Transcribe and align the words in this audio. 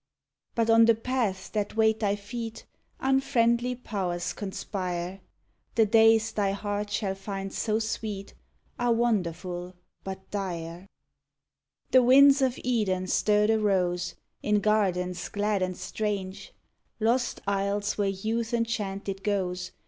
But 0.55 0.71
on 0.71 0.85
the 0.85 0.95
paths 0.95 1.47
that 1.49 1.75
wait 1.75 1.99
thy 1.99 2.15
feet 2.15 2.65
Unfriendly 3.01 3.75
powers 3.75 4.33
conspire; 4.33 5.19
The 5.75 5.85
days 5.85 6.31
thy 6.31 6.53
heart 6.53 6.89
shall 6.89 7.13
find 7.13 7.53
so 7.53 7.77
sweet 7.77 8.33
Are 8.79 8.91
wonderful 8.93 9.75
but 10.03 10.27
dire: 10.31 10.87
117 11.91 11.91
TO 11.91 11.99
MY 11.99 11.99
SISTER. 11.99 11.99
The 11.99 12.03
winds 12.03 12.41
of 12.41 12.59
Eden 12.65 13.05
stir 13.07 13.45
the 13.45 13.59
rose 13.59 14.15
In 14.41 14.59
gardens 14.59 15.29
glad 15.29 15.61
and 15.61 15.77
strange, 15.77 16.51
Lost 16.99 17.39
isles 17.45 17.95
where 17.99 18.09
Youth 18.09 18.55
enchanted 18.55 19.23
goes. 19.23 19.71